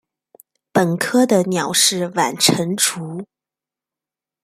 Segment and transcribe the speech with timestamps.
[0.71, 3.23] 本科的鸟是晚成雏。